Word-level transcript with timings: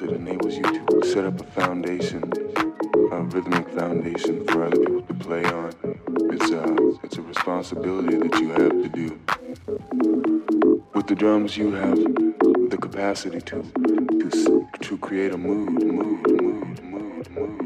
that 0.00 0.10
enables 0.12 0.56
you 0.56 0.62
to 0.62 1.06
set 1.06 1.26
up 1.26 1.38
a 1.40 1.44
foundation, 1.44 2.32
a 3.12 3.22
rhythmic 3.22 3.68
foundation 3.70 4.46
for 4.46 4.64
other 4.64 4.78
people 4.78 5.02
to 5.02 5.14
play 5.14 5.44
on. 5.44 5.72
It's 6.32 6.50
a, 6.50 6.64
it's 7.02 7.18
a 7.18 7.22
responsibility 7.22 8.16
that 8.16 8.40
you 8.40 8.48
have 8.48 8.70
to 8.70 8.88
do. 8.88 9.20
With 10.94 11.06
the 11.06 11.14
drums, 11.14 11.56
you 11.58 11.72
have 11.72 11.96
the 12.70 12.78
capacity 12.80 13.40
to, 13.42 13.62
to, 13.62 14.68
to 14.80 14.98
create 14.98 15.34
a 15.34 15.38
mood, 15.38 15.70
mood, 15.70 16.42
mood, 16.42 16.82
mood, 16.82 17.30
mood. 17.30 17.59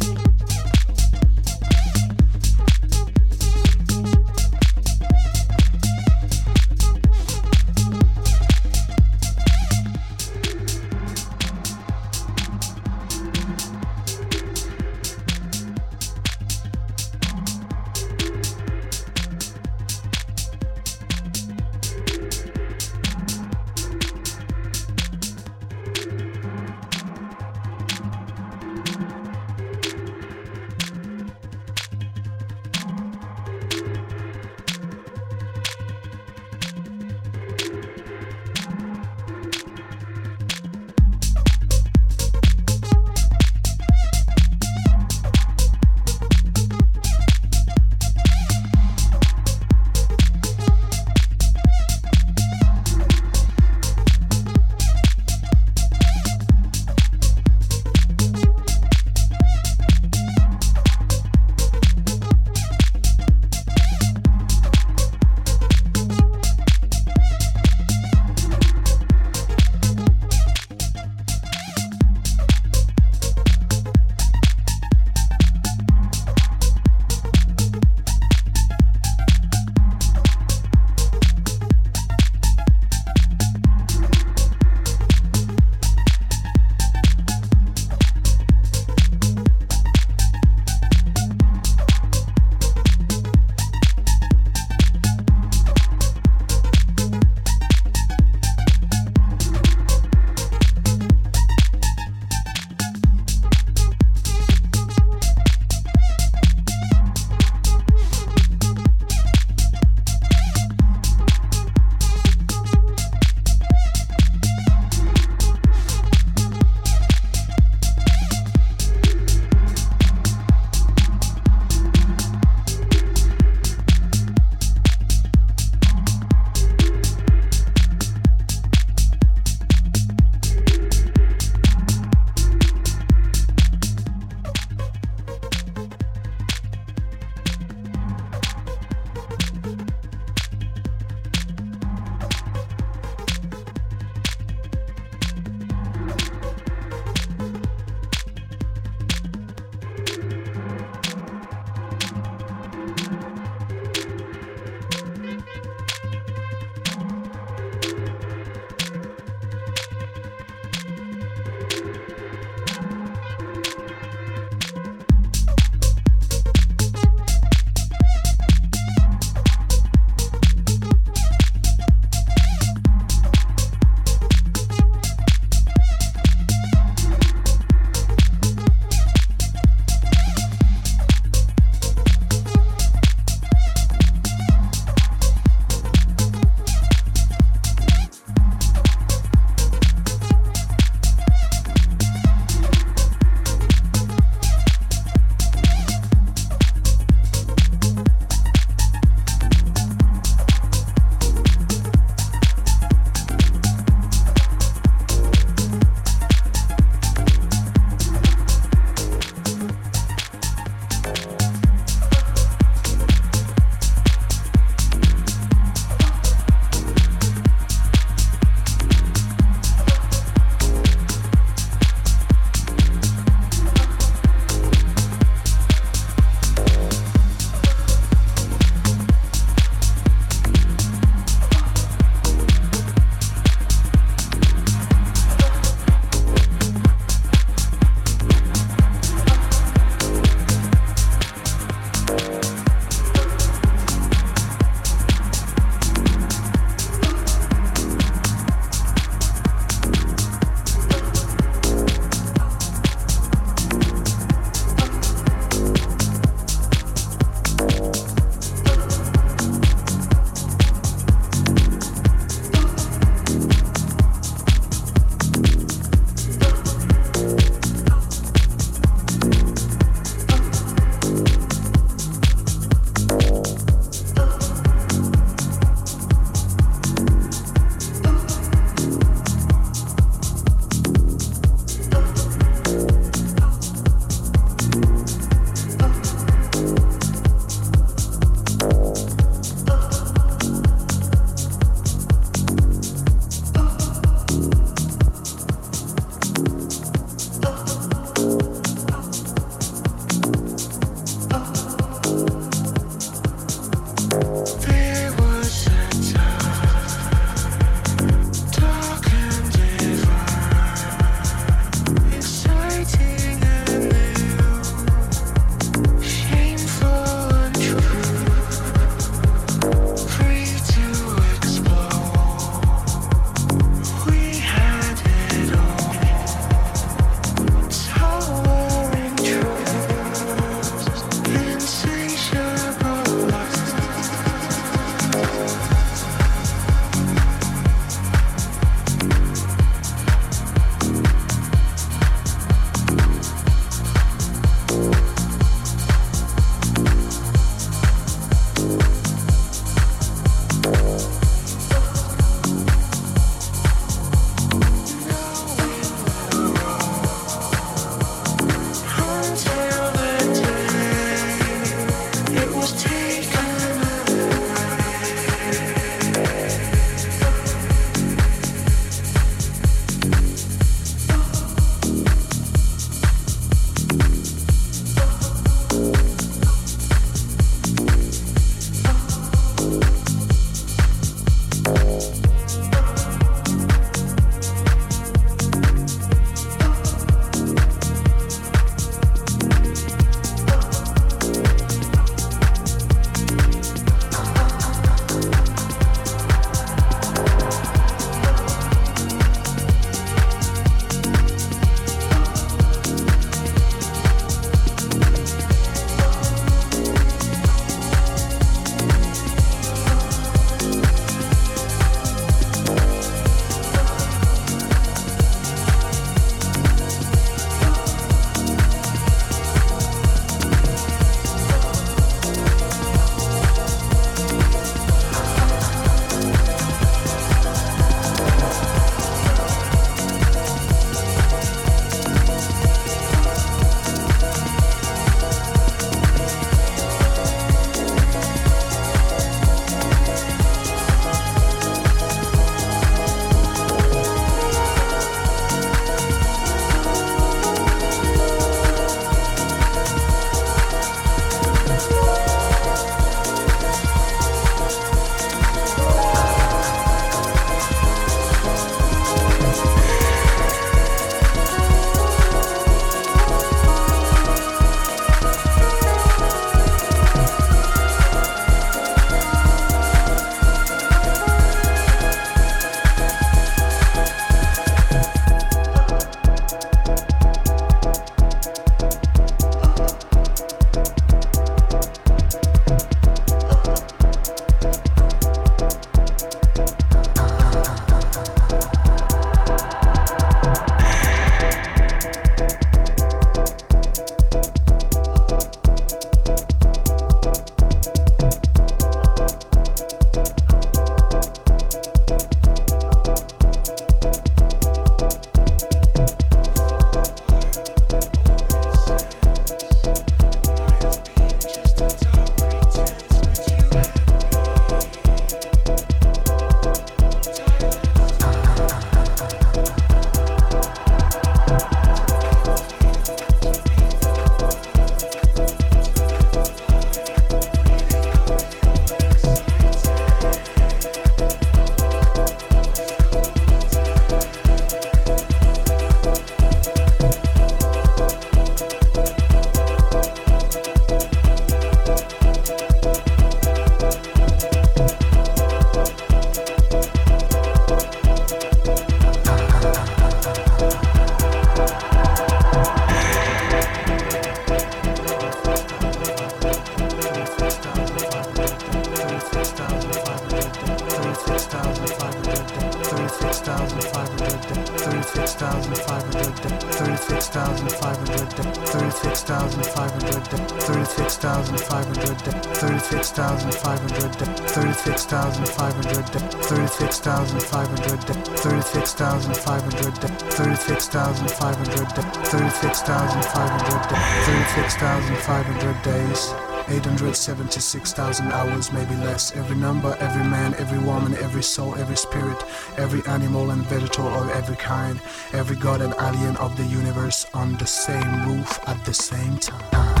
36,500 567.41 568.37
36,500 568.67 570.37
36,500 570.61 572.21
36,500 572.55 574.27
36,500 574.47 576.21
36,500 576.43 578.13
36,500 578.37 580.21
36,500 580.29 581.97
36,500 582.29 583.89
36,500 584.25 585.81
days 585.83 586.50
876,000 586.71 588.31
hours, 588.31 588.71
maybe 588.71 588.95
less. 588.95 589.35
Every 589.35 589.57
number, 589.57 589.95
every 589.99 590.23
man, 590.23 590.53
every 590.55 590.79
woman, 590.79 591.15
every 591.15 591.43
soul, 591.43 591.75
every 591.75 591.97
spirit, 591.97 592.41
every 592.77 593.03
animal 593.11 593.51
and 593.51 593.63
vegetable 593.65 594.07
of 594.07 594.29
every 594.29 594.55
kind, 594.55 595.01
every 595.33 595.57
god 595.57 595.81
and 595.81 595.93
alien 595.99 596.37
of 596.37 596.55
the 596.55 596.63
universe 596.63 597.25
on 597.33 597.57
the 597.57 597.67
same 597.67 598.25
roof 598.25 598.59
at 598.67 598.83
the 598.85 598.93
same 598.93 599.37
time. 599.37 600.00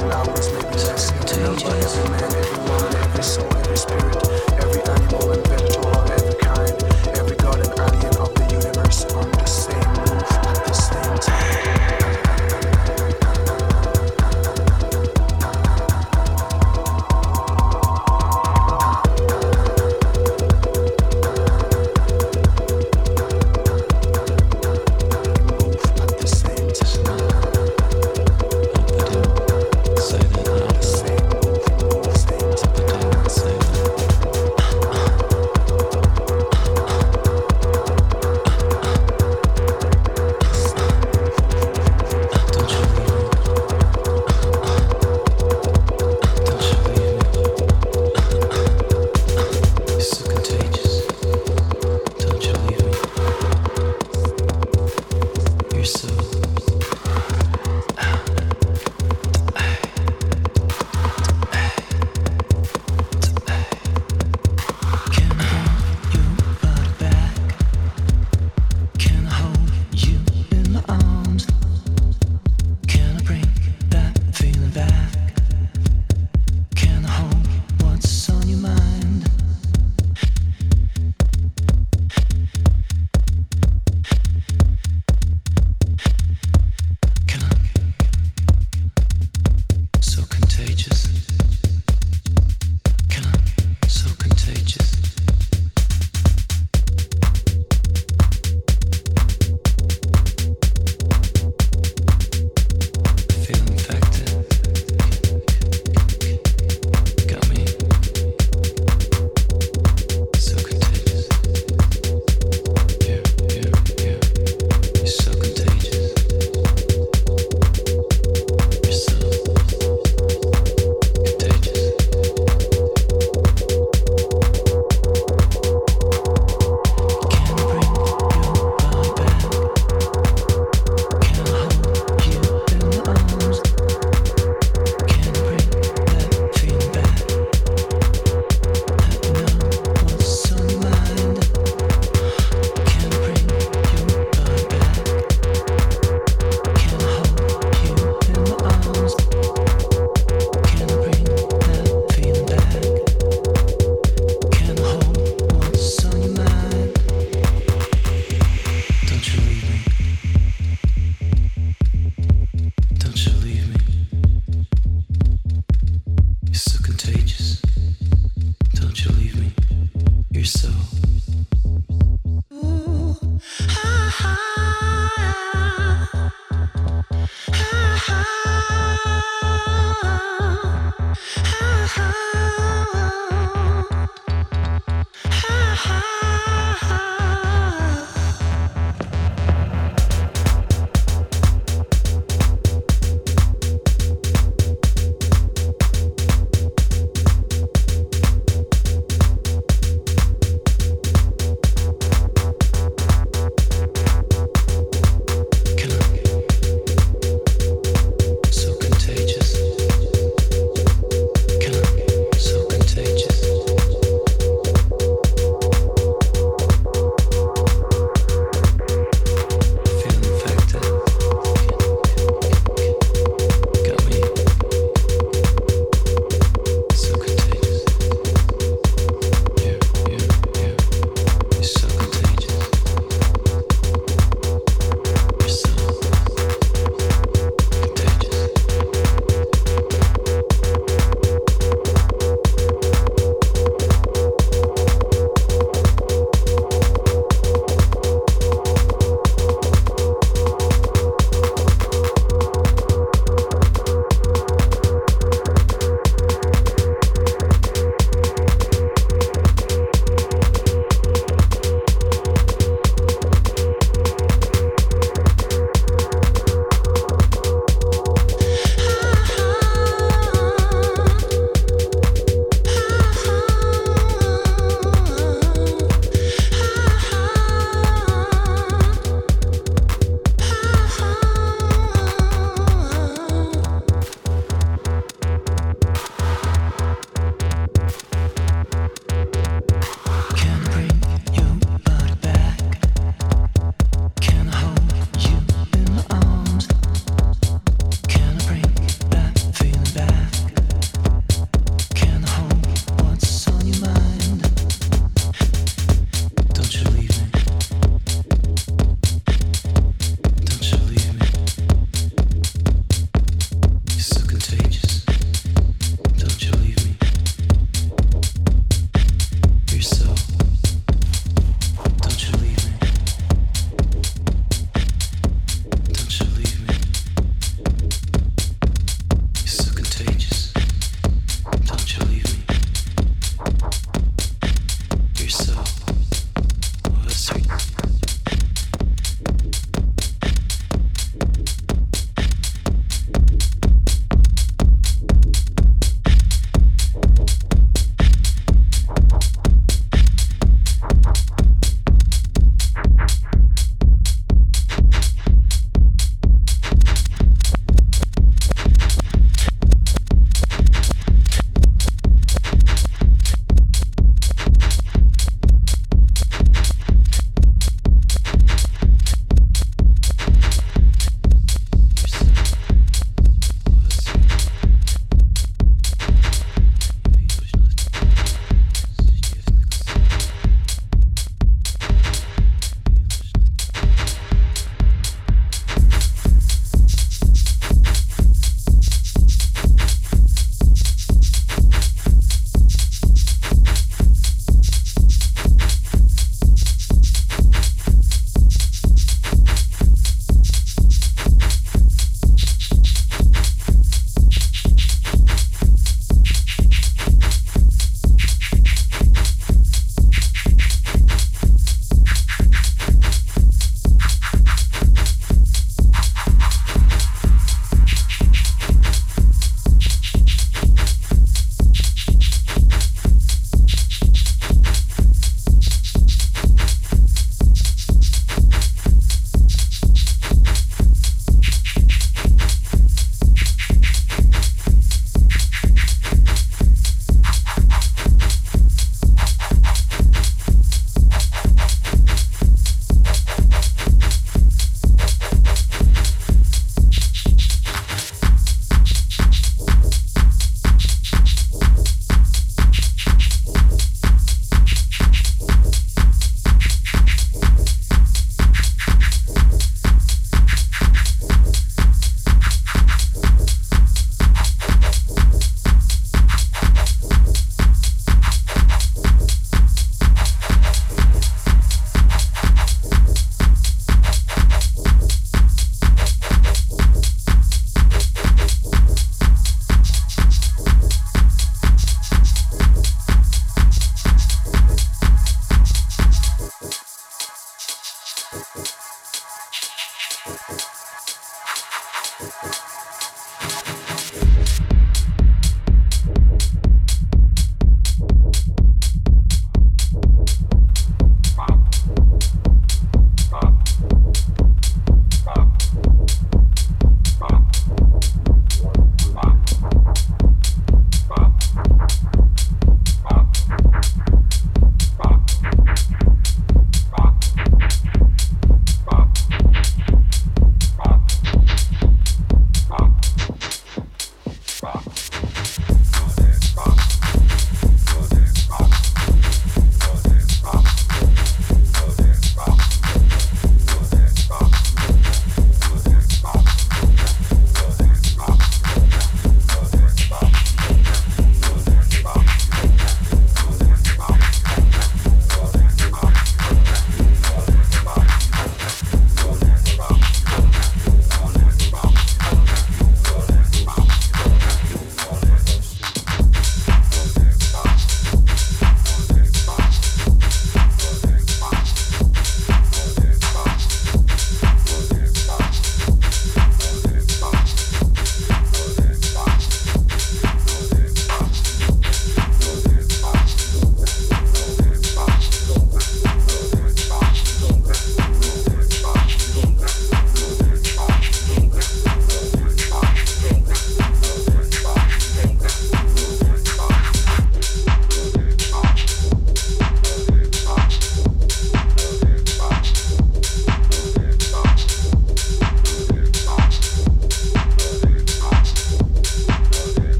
hours 0.00 0.02
and 0.02 0.12
hours, 0.12 0.52
maybe 0.52 0.78
seconds, 0.78 1.96
and 1.96 2.19